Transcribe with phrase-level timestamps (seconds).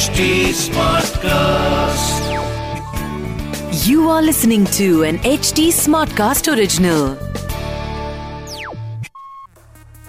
[0.00, 2.28] HD Smartcast.
[3.86, 7.02] You are listening to an HD Smartcast original.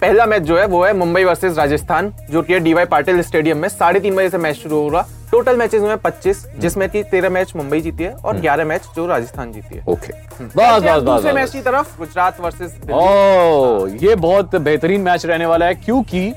[0.02, 3.58] पहला match जो है वो है मुंबई वर्सेस राजस्थान जो कि है डीवाई पाटिल स्टेडियम
[3.58, 7.30] में साढ़े तीन बजे से मैच शुरू होगा। टोटल मैचेस हुए पच्चीस जिसमें की तेरह
[7.30, 11.24] मैच मुंबई जीती है और ग्यारह मैच जो राजस्थान जीती है। ओके बस बस बस
[11.24, 16.34] बस मैच की तरफ़ गुजरात वर्सेस ओ ये बहुत बेहतरीन मैच रहने वाला है क्योंकि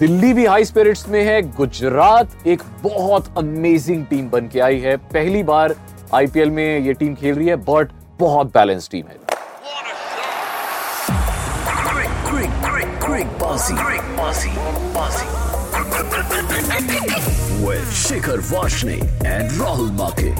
[0.00, 4.96] दिल्ली भी हाई स्पिरिट्स में है, गुजरात एक बहुत अमेजिंग टीम बन के आई है।
[5.12, 5.74] पहली बार
[6.14, 7.90] आईपीएल में ये टीम खेल रही है बट
[8.20, 9.18] बहुत बैलेंस टीम है।
[17.92, 18.94] शिखर वाशने
[19.26, 20.30] एंड राहुल माके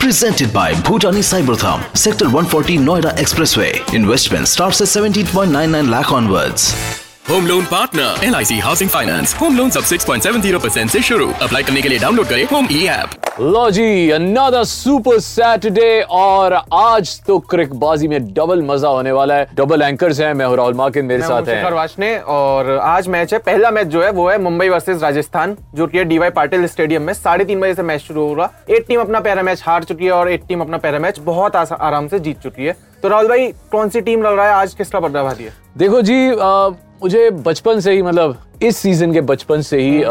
[0.00, 3.94] Presented by Bhutani Cybertham, Sector 140 Noida Expressway.
[3.94, 6.99] Investment starts at 17.99 lakh onwards.
[7.24, 11.26] Home loan partner L I C housing finance home loan सब 6.70 परसेंट से शुरू.
[11.42, 16.54] अप्लाई करने के लिए डाउनलोड करें होम ई ऐप लो जी अनदर सुपर सैटरडे और
[16.74, 19.46] आज तो क्रिकबाजी में डबल मज़ा होने वाला है.
[19.54, 23.32] डबल एंकर्स हैं मैं राहुल माकिन मेरे मैं साथ हूँ। हैं वाशने और आज मैच
[23.34, 26.66] है पहला मैच जो है वो है मुंबई वर्सेस राजस्थान जो कि है डीवाई पाटिल
[26.66, 29.84] स्टेडियम में। साढ़े तीन बजे से मैच शुरू होगा एक टीम अपना पहला मैच हार
[29.84, 33.08] चुकी है और एक टीम अपना पहला मैच बहुत आराम से जीत चुकी है। तो
[33.08, 34.54] राहुल भाई कौन सी टीम लग रहा है?
[34.54, 35.52] आज किसका बदलाबाजी है?
[35.78, 36.68] देखो जी आ,
[37.02, 40.02] मुझे बचपन से ही मतलब इस सीज़न के बचपन से ही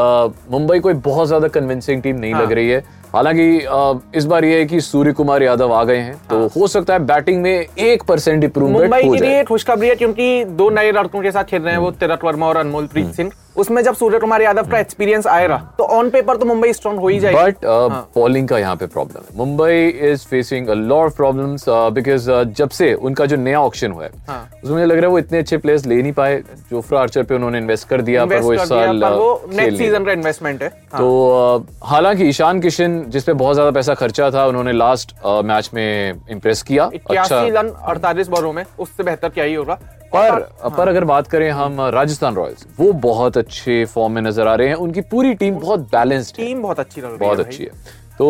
[0.51, 4.57] मुंबई कोई बहुत ज़्यादा कन्विंसिंग टीम नहीं हाँ। लग रही है। हालाँकि इस बार ये
[4.59, 8.03] है कि सूर्य कुमार यादव आ गए हैं तो हो। सकता है बैटिंग में एक
[8.03, 11.61] परसेंट इंप्रूवमेंट हाँ। मुंबई के लिए खुशखबरी है क्योंकि दो नए लड़कों के साथ खेल
[11.61, 14.79] रहे हैं वो तिरत वर्मा और अनमोल प्रीत सिंह। उसमें जब सूर्य कुमार यादव का
[14.79, 17.65] एक्सपीरियंस आएगा तो ऑन पेपर तो मुंबई स्ट्रॉन्ग हो ही जाएगी। बट
[18.15, 22.69] बॉलिंग का यहाँ पे प्रॉब्लम है। Mumbai is facing a lot of problems because जब
[22.69, 25.37] से उनका जो नया ऑप्शन हुआ है हाँ। उसमें मुझे लग रहा है वो इतने
[25.39, 26.37] अच्छे प्लेयर्स ले नहीं पाए
[26.71, 30.05] जोफ्रा आर्चर पे उन्होंने इन्वेस्ट कर दिया पर वो इस साल वो uh, नेक्स्ट सीज़न
[30.05, 34.73] का इन्वेस्टमेंट है। हाँ। तो हालाँकि ईशान किशन जिसपे बहुत ज़्यादा पैसा खर्चा था उन्होंने
[34.73, 39.79] लास्ट मैच में इम्प्रेस किया। अच्छा। रन अड़तालीस बॉलों में उससे बेहतर क्या ही होगा।
[40.13, 40.39] पर
[40.69, 44.67] पर अगर बात करें हम राजस्थान रॉयल्स वो बहुत अच्छे फॉर्म में नज़र आ रहे
[44.67, 47.97] हैं। उनकी पूरी टीम बहुत बैलेंस्ड है। टीम बहुत अच्छी लग रही बहुत अच्छी है।
[48.17, 48.27] तो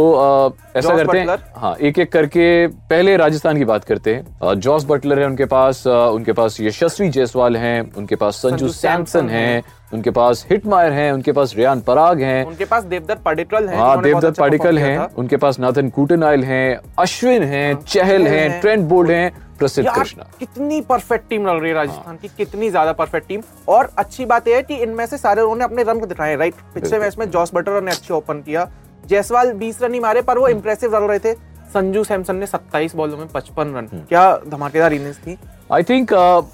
[0.75, 5.19] ऐसा करते हैं हाँ एक एक करके पहले राजस्थान की बात करते हैं। जॉस बटलर
[5.19, 9.62] है उनके पास उनके पास यशस्वी जायसवाल हैं उनके पास संजू सैमसन हैं।
[9.94, 14.01] उनके पास हिटमायर हैं उनके पास रियान पराग हैं। उनके पास देवदत्त पाडिकल हैं हाँ
[14.01, 18.88] देवदत्त अच्छा पाडिकल हैं उनके पास नाथन कूटनाइल हैं अश्विन हैं चहल हैं हैं। ट्रेंट
[18.89, 23.27] बोल्ट हैं प्रसिद्ध कृष्णा कितनी परफेक्ट टीम लग रही है राजस्थान की कितनी ज़्यादा परफेक्ट
[23.27, 26.56] टीम और अच्छी बात यह है कि इनमें से सारे उन्होंने अपने रन दिखाए राइट
[26.73, 28.69] पिछले मैच में जॉस बटर ने अच्छे ओपन किया।
[29.03, 31.33] जयसवाल 20 रन ही मारे पर वो इंप्रेसिव रन रहे थे।
[31.73, 35.38] संजू सैमसन ने 27 बॉलों में 55 रन। हम्म। क्या धमाकेदार इनिंग्स थी।
[35.72, 36.12] आई थिंक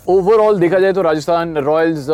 [0.09, 2.07] ओवरऑल देखा जाए तो Rajasthan Royals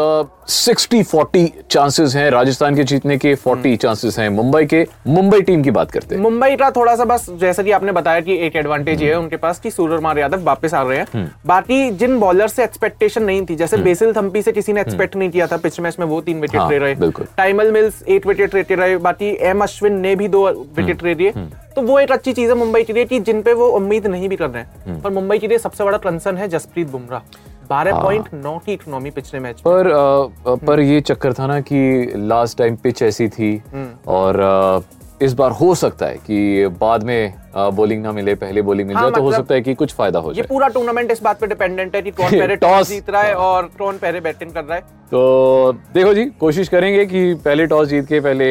[0.54, 5.42] sixty forty chances हैं राजस्थान के जीतने के हम्म। फोर्टी चांसेस हैं मुंबई के। मुंबई
[5.42, 8.36] टीम की बात करते हैं। मुंबई का थोड़ा सा बस जैसा कि आपने बताया कि
[8.46, 12.20] एक एडवांटेज है उनके पास कि सूर्य कुमार यादव वापस आ रहे हैं। बाकी जिन
[12.20, 15.58] बॉलर से एक्सपेक्टेशन नहीं थी जैसे बेसिल थम्पी से किसी ने एक्सपेक्ट नहीं किया था
[15.58, 16.96] पिछले मैच में वो तीन विकेट हाँ, ले रहे।
[17.38, 20.48] टाइमल मिल्स एट विकेट लेते रहे बाकी एम अश्विन ने भी दो
[20.78, 21.34] विकेट ले लिए।
[21.76, 24.30] तो वो एक अच्छी चीज़ है मुंबई के लिए कि जिन पे वो उम्मीद नहीं
[24.30, 27.22] भी कर रहे हैं। पर मुंबई के लिए सबसे बड़ा कंसर्न है जसप्रीत बुमराह।
[27.70, 31.60] बारह पॉइंट नौ की इकोनॉमी पिछले मैच में पर आ, पर ये चक्कर था ना
[31.62, 34.80] कि लास्ट टाइम पिच ऐसी थी हम्म। और अ,
[35.22, 37.34] इस बार हो सकता है कि बाद में
[37.76, 39.94] बॉलिंग ना मिले पहले बॉलिंग मिल हाँ, जाए तो हो मतलब सकता है कि कुछ
[39.94, 42.88] फ़ायदा हो ये जाए। पूरा टूर्नामेंट इस बात पे डिपेंडेंट है कि कौन पहले टॉस
[42.90, 47.06] जीत रहा है और कौन पहले बैटिंग कर रहा है। तो देखो जी कोशिश करेंगे
[47.06, 48.48] कि पहले टॉस जीत के पहले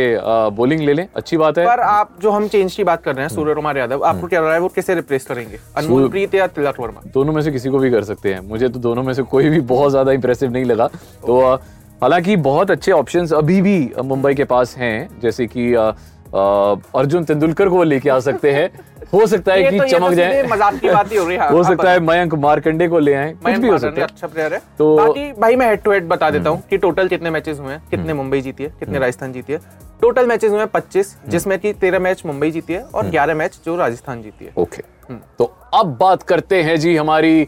[0.56, 3.24] बॉलिंग ले लें। अच्छी बात है। पर आप जो हम चेंज की बात कर रहे
[3.24, 5.58] हैं सूर्य कुमार यादव आपको क्या रहा है वो किसे रिप्लेस करेंगे?
[5.76, 7.02] अनमोल प्रीत या तिलक वर्मा?
[7.14, 9.48] दोनों में से किसी को भी कर सकते हैं। मुझे तो दोनों में से कोई
[9.48, 10.86] भी बहुत ज़्यादा इंप्रेसिव नहीं लगा।
[11.26, 11.40] तो
[12.02, 15.72] हालाँकि बहुत अच्छे ऑप्शंस अभी भी मुंबई के पास हैं। जैसे कि
[16.34, 18.70] अर्जुन तेंदुलकर को लेके आ सकते हैं।
[19.12, 21.50] हो सकता है कि तो- चमक तो जाए। मज़ाक की बात ही हो रही है।
[21.52, 24.54] हो सकता है मयंक मार्कंडे को ले आए। कुछ भी हो सकता है। अच्छा प्लेयर
[24.54, 27.58] है। तो- बाकी भाई मैं हेड टू हेड बता देता हूँ कि टोटल कितने मैचेस
[27.60, 29.58] हुए हैं कितने मुंबई जीती है कितने राजस्थान जीती है।
[30.02, 33.58] टोटल मैचेस हुए हैं पच्चीस जिसमें की तेरह मैच मुंबई जीती है और ग्यारह मैच
[33.66, 34.82] जो राजस्थान जीती है। ओके
[35.38, 35.44] तो
[35.74, 37.44] अब बात करते हैं जी हमारी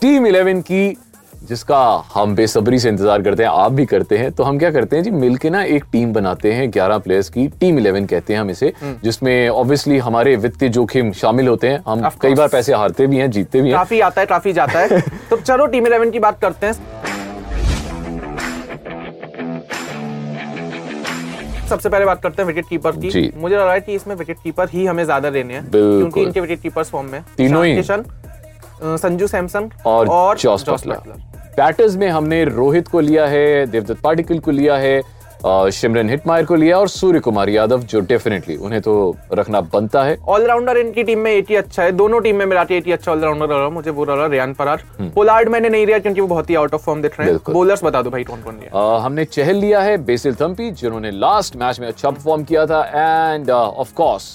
[0.00, 0.96] टीम इलेवन की
[1.44, 1.78] जिसका
[2.14, 5.02] हम बेसब्री से इंतज़ार करते हैं आप भी करते हैं। तो हम क्या करते हैं
[5.02, 8.50] जी मिलके ना एक टीम बनाते हैं 11 प्लेयर्स की टीम 11 कहते हैं हम
[8.50, 8.72] इसे
[9.04, 13.30] जिसमें ऑब्वियसली हमारे वित्तीय जोखिम शामिल होते हैं। हम कई बार पैसे हारते भी हैं
[13.30, 15.00] जीतते भी हैं। काफ़ी आता है काफ़ी जाता है।
[15.30, 16.72] तो चलो टीम इलेवन की बात करते हैं।
[21.68, 24.36] सबसे पहले बात करते हैं विकेट कीपर की। मुझे लग रहा है कि इसमें विकेट
[24.42, 28.04] कीपर ही हमें ज़्यादा देने हैं क्योंकि इनके विकेट कीपर्स फॉर्म में तीनों ही। किशन
[28.82, 31.12] संजू सैमसन और, जॉस बटलर।
[31.56, 35.02] बैटर्स में हमने रोहित को लिया है देवदत्त पाटिकल को लिया है
[35.46, 40.16] सिमरन हिटमायर को लिया और सूर्य कुमार यादव जो डेफिनेटली उन्हें तो रखना बनता है।
[40.28, 43.68] ऑलराउंडर इनकी टीम में एटी अच्छा है। दोनों टीम में मेरा एटी अच्छा ऑलराउंडर रहा
[43.68, 46.82] मुझे वो रहा रियान परार। पोलार्ड मैंने नहीं लिया क्योंकि वो बहुत ही आउट ऑफ़
[46.82, 49.80] फॉर्म दिख रहे हैं। बोलर्स बता दो भाई कौन कौन लिया। अ, हमने चहल लिया
[49.80, 52.82] है बेसिल थम्पी जिन्होंने लास्ट मैच में अच्छा परफॉर्म किया था।
[53.34, 54.34] एंड ऑफ़ कोर्स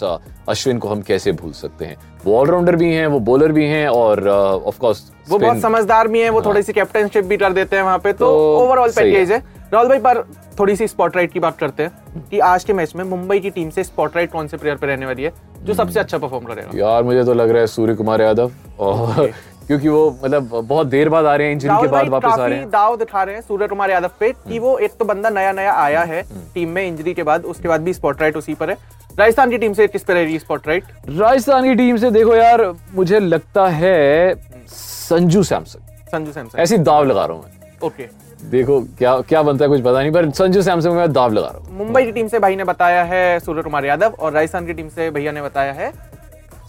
[0.50, 1.96] अश्विन को हम कैसे भूल सकते हैं।
[2.26, 6.20] वो ऑलराउंडर भी हैं वो बॉलर भी हैं और ऑफ़ कोर्स वो बहुत समझदार भी
[6.20, 9.32] है वो थोड़ी सी कैप्टनशिप भी कर देते हैं वहाँ पे तो तो ओवरऑल पैकेज
[9.32, 9.44] है।
[9.74, 10.22] राहुल भाई पर
[10.60, 13.70] थोड़ी सी स्पॉटलाइट की बात करते हैं कि आज के मैच में मुंबई की टीम
[13.70, 16.78] से स्पॉटलाइट कौन से प्लेयर पे रहने वाली है जो सबसे अच्छा परफॉर्म करेगा?
[16.78, 19.32] यार मुझे तो लग रहा है सूर्य कुमार यादव और
[19.68, 22.58] क्योंकि वो मतलब बहुत देर बाद आ रहे हैं इंजरी के बाद वापस आ रहे
[22.58, 25.52] हैं। दाव दिखा रहे हैं सूर्य कुमार यादव पे कि वो एक तो बंदा नया
[25.52, 26.24] नया आया है
[26.54, 28.78] टीम में इंजरी के बाद उसके बाद भी स्पॉटलाइट उसी पर है।
[29.20, 32.64] राजस्थान की टीम से किस पे रहेगी स्पॉटलाइट राजस्थान की टीम से देखो यार
[32.94, 34.36] मुझे लगता है
[34.68, 35.80] संजू सैमसन।
[36.12, 38.08] संजू सैमसन। ऐसी दाव लगा रहा हूँ मैं। ओके
[38.42, 41.48] देखो क्या क्या बनता है कुछ पता नहीं पर संजू सैमसन को मैं दाव लगा
[41.48, 44.66] रहा हूँ। मुंबई की टीम से भाई ने बताया है सूर्य कुमार यादव और राजस्थान
[44.66, 45.92] की टीम से भैया ने बताया है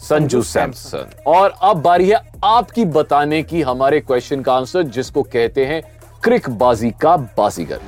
[0.01, 5.67] संजू सैमसन। और अब बारी है आपकी बताने की हमारे क्वेश्चन का आंसर जिसको कहते
[5.67, 5.83] हैं
[6.23, 7.81] क्रिक बाजी का बाजीगर।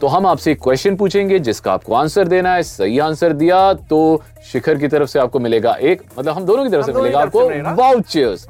[0.00, 4.00] तो हम आपसे एक क्वेश्चन पूछेंगे जिसका आपको आंसर देना है सही आंसर दिया तो
[4.52, 7.48] शिखर की तरफ़ से आपको मिलेगा एक मतलब हम दोनों की तरफ़ से मिलेगा आपको
[7.76, 8.46] वाउचर्स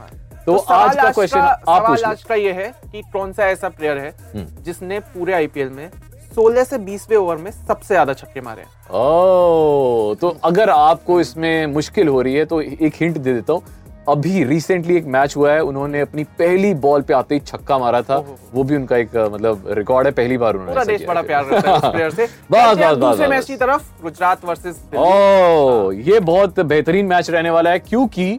[0.46, 3.68] तो सवाल आज का क्वेश्चन आप सवाल आज का ये है कि कौन सा ऐसा
[3.68, 5.88] प्लेयर है हम्म। जिसने पूरे आईपीएल में
[6.32, 8.68] 16 से 20वें ओवर में सबसे ज़्यादा छक्के मारे हैं?
[8.90, 13.62] ओ तो अगर आपको इसमें मुश्किल हो रही है तो एक हिंट दे देता हूँ।
[14.08, 18.00] अभी रिसेंटली एक मैच हुआ है उन्होंने अपनी पहली बॉल पे आते ही छक्का मारा
[18.02, 18.16] था।
[18.54, 21.92] वो भी उनका एक मतलब रिकॉर्ड है पहली बार उन्होंने देश बड़ा प्यार करता है
[21.92, 27.30] प्लेयर से। बस, बस, बस, मैच की तरफ़ गुजरात वर्सेस ओ ये बहुत बेहतरीन मैच
[27.30, 28.38] रहने वाला है क्योंकि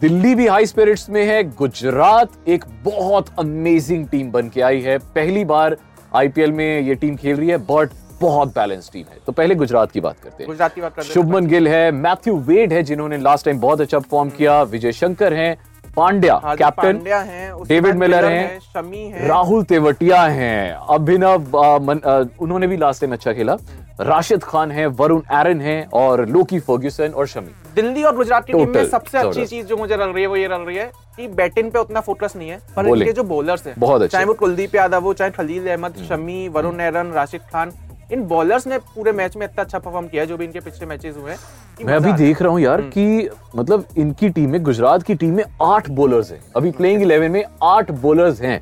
[0.00, 4.98] दिल्ली भी हाई स्पिरिट्स में है गुजरात एक बहुत अमेजिंग टीम बन के आई है।
[4.98, 5.76] पहली बार
[6.14, 7.90] आईपीएल में ये टीम खेल रही है बट
[8.22, 11.06] बहुत बैलेंस टीम है। तो पहले गुजरात की बात करते हैं। गुजरात की बात करते
[11.06, 14.92] हैं शुभमन गिल है मैथ्यू वेड है जिन्होंने लास्ट टाइम बहुत अच्छा परफॉर्म किया। विजय
[14.92, 15.56] शंकर हैं
[15.96, 22.22] Pandya captain David Miller Miller हैं शमी है। राहुल तेवटिया हैं अभिनव आ, मन, आ,
[22.40, 23.56] उन्होंने भी लास्ट टाइम अच्छा खेला।
[24.00, 28.52] राशिद खान है वरुण एरन है और लोकी फर्ग्यूसन और शमी। दिल्ली और गुजरात की
[28.52, 30.90] टीम में सबसे अच्छी चीज़ जो मुझे लग रही है वो ये लग रही है
[31.16, 34.24] कि बैटिंग पे उतना फोकस नहीं है पर इनके जो बॉलर्स हैं बहुत अच्छे। चाहे
[34.24, 37.72] वो कुलदीप यादव हो चाहे खलील अहमद शमी वरुण एरन राशिद खान
[38.12, 41.16] इन बॉलर्स ने पूरे मैच में इतना अच्छा परफॉर्म किया जो भी इनके पिछले मैचेस
[41.16, 41.38] हुए हैं।
[41.86, 45.44] मैं अभी देख रहा हूँ यार कि मतलब इनकी टीम में गुजरात की टीम में
[45.62, 48.60] आठ बॉलर्स हैं। अभी प्लेइंग इलेवन में आठ बॉलर्स हैं।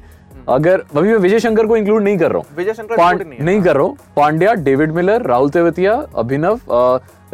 [0.49, 3.39] अगर अभी मैं विजय शंकर को इंक्लूड नहीं कर रहा हूँ। विजय शंकर पांड- नहीं
[3.41, 6.61] नहीं कर रहा हूँ। Pandya David Miller Rahul Tewatia Abhinav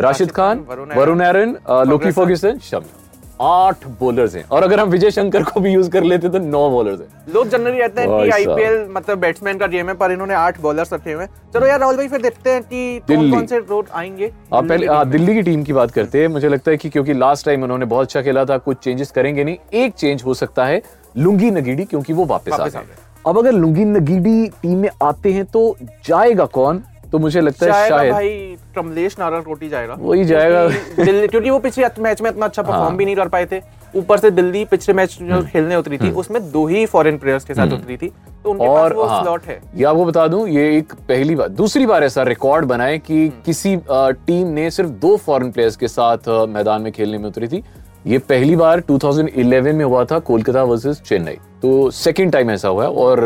[0.00, 0.64] Rashid Khan
[0.96, 1.56] Varun Aaron
[1.88, 2.10] Lockie.
[2.12, 3.05] Ferguson Shami
[3.40, 6.68] आठ बॉलर्स हैं। और अगर हम विजय शंकर को भी यूज़ कर लेते तो नौ
[6.70, 10.34] बॉलर्स हैं। लोग जनरली कहते हैं कि आईपीएल मतलब बैट्समैन का गेम है पर इन्होंने
[10.34, 13.30] आठ बॉलर्स रखे हुए हैं। चलो यार राहुल भाई फिर देखते हैं कि कौन दिल्ली।
[13.30, 16.48] कौन से रोड आएँगे। आप पहले हाँ, दिल्ली की टीम की बात करते हैं। मुझे
[16.48, 19.56] लगता है कि क्योंकि लास्ट टाइम उन्होंने बहुत अच्छा खेला था कुछ चेंजेस करेंगे नहीं।
[19.74, 20.82] एक चेंज हो सकता है
[21.16, 25.44] लुंगी नगीडी क्योंकि वो वापस आ गए। अब अगर लुंगी नगीडी टीम में आते हैं
[25.44, 26.82] तो जाएगा कौन?
[27.12, 30.66] तो मुझे लगता है शायद भाई कमलेश नारायण कोटी जाएगा। वही जाएगा।
[30.96, 33.60] दिल्ली क्योंकि वो पिछले मैच में इतना अच्छा परफॉर्म भी नहीं कर पाए थे।
[33.94, 37.54] ऊपर से दिल्ली पिछले मैच जो खेलने उतरी थी उसमें दो ही फॉरेन प्लेयर्स के
[37.54, 38.08] साथ उतरी थी।
[38.44, 41.34] तो उनके और पास वो हाँ, स्लॉट है। ये आपको बता दूँ ये एक पहली
[41.34, 45.88] बार दूसरी बार ऐसा रिकॉर्ड बनाए कि किसी टीम ने सिर्फ़ दो फॉरेन प्लेयर्स के
[45.88, 47.62] साथ मैदान में खेलने में उतरी थी।
[48.06, 52.86] ये पहली बार 2011 में हुआ था कोलकाता वर्सेस चेन्नई। तो सेकंड टाइम ऐसा हुआ
[52.86, 53.20] और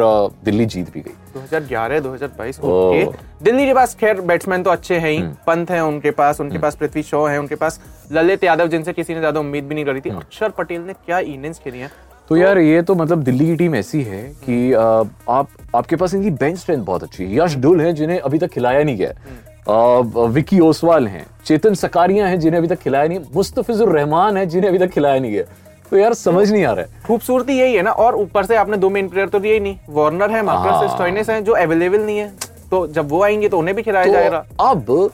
[0.44, 3.04] दिल्ली जीत भी गई। 2011 2022 ओ। ओके
[3.44, 6.76] दिल्ली के पास खैर बैट्समैन तो अच्छे हैं ही पंत है उनके पास उनके पास
[6.76, 7.80] पृथ्वी शॉ है उनके पास
[8.12, 11.18] ललित यादव जिनसे किसी ने ज़्यादा उम्मीद भी नहीं करी थी। अक्षर पटेल ने क्या
[11.28, 11.90] इनिंग्स खेली है।
[12.30, 16.30] तो यार ये तो मतलब दिल्ली की टीम ऐसी है कि आप आपके पास इनकी
[16.32, 20.61] बेंच स्ट्रेंथ बहुत अच्छी है। यश डुल है जिन्हें अभी तक खिलाया नहीं गया। विकी
[20.62, 24.78] ओसवाल हैं चेतन सकारिया हैं जिन्हें अभी तक खिलाया नहीं। मुस्तफिजुर रहमान है जिन्हें अभी
[24.78, 25.44] तक खिलाया नहीं गया।
[25.90, 28.76] तो यार समझ नहीं आ रहा है। खूबसूरती यही है ना और ऊपर से आपने
[28.76, 32.18] दो मेन प्लेयर तो दिए ही नहीं। वार्नर है हाँ। मार्कस है जो अवेलेबल नहीं
[32.18, 32.28] है।
[32.70, 35.11] तो जब वो आएँगे तो उन्हें भी खिलाया जाएगा। तो अब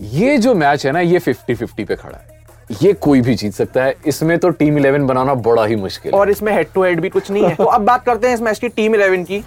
[0.00, 2.40] ये जो मैच है ना ये 50 50 पे खड़ा है।
[2.82, 6.18] ये कोई भी जीत सकता है। इसमें तो टीम 11 बनाना बड़ा ही मुश्किल है।
[6.18, 8.40] और इसमें हेड टू हेड भी कुछ नहीं है। तो अब बात करते हैं इस
[8.40, 9.44] मैच की टीम इलेवन की।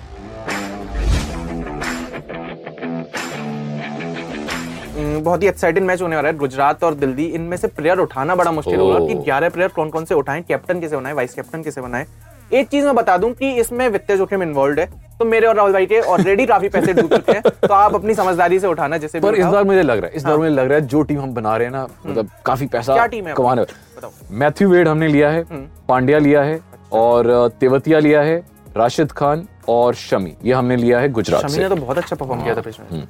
[5.21, 8.51] बहुत ही एक्साइटिंग मैच होने वाला है गुजरात और दिल्ली। इनमें से प्लेयर उठाना बड़ा
[8.51, 11.81] मुश्किल होगा कि 11 प्लेयर कौन कौन से उठाएँ कैप्टन कैसे बनाए वाइस कैप्टन कैसे
[11.81, 12.05] बनाए।
[12.53, 14.85] एक चीज़ मैं बता दूँ कि इसमें वित्तीय जोखिम इन्वॉल्व है।
[15.19, 18.13] तो मेरे और राहुल भाई के ऑलरेडी काफ़ी पैसे डूब चुके हैं तो आप अपनी
[18.13, 20.67] समझदारी से उठाना जैसे पर इस बार मुझे लग रहा है इस बार मुझे लग
[20.67, 23.33] रहा है जो टीम हम बना रहे हैं ना मतलब काफ़ी पैसा क्या टीम है?
[23.33, 25.43] कमाने बताओ। मैथ्यू वेड हमने लिया है
[25.89, 26.59] पांड्या लिया है
[26.93, 28.43] और तेवतिया लिया है
[28.77, 32.43] राशिद खान और शमी ये हमने लिया है गुजरात शमी ने तो बहुत अच्छा परफॉर्म
[32.43, 33.01] किया था पिछले।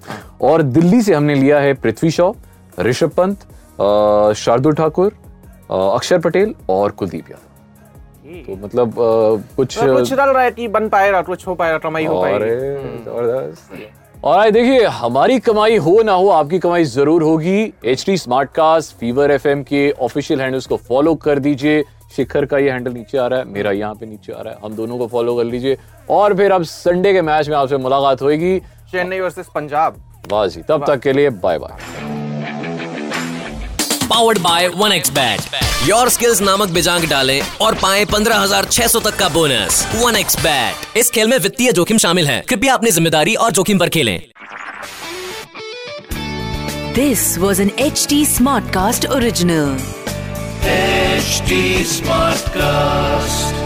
[0.47, 2.31] और दिल्ली से हमने लिया है पृथ्वी शॉ
[2.79, 5.11] ऋषभ पंत शार्दुल ठाकुर
[5.71, 7.49] अक्षर पटेल और कुलदीप यादव।
[8.45, 11.77] तो मतलब अ, कुछ तो कुछ चल रहा है कि बन पाएगा कुछ हो पाएगा
[11.79, 17.73] कमाई हो पाएगी। ज़बरदस्त। और देखिए हमारी कमाई हो ना हो आपकी कमाई ज़रूर होगी।
[17.85, 21.83] H T smart cast fever FM के ऑफिशियल हैंडल्स को फॉलो कर दीजिए।
[22.15, 24.59] शिखर का ये हैंडल नीचे आ रहा है मेरा यहाँ पे नीचे आ रहा है।
[24.63, 25.77] हम दोनों को फॉलो कर लीजिए।
[26.11, 28.59] और फिर अब संडे के मैच में आपसे मुलाकात होगी
[28.91, 30.01] चेन्नई वर्सेस पंजाब
[30.31, 31.77] वाह जी तब तक के लिए bye bye
[34.05, 38.87] powered by one X bat your skills नामक बिजांग डालें और पाएँ पंद्रह हज़ार छह
[38.87, 42.73] सौ तक का बोनस वन एक्स बैट इस खेल में वित्तीय जोखिम शामिल है। कृपया
[42.73, 44.19] अपनी ज़िम्मेदारी और जोखिम पर खेलें।
[46.95, 50.02] This was an H was smart cast Smartcast
[50.65, 51.13] original.
[51.17, 53.62] HD Smartcast.